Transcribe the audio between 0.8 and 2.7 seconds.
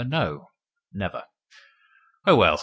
never." "Oh, well.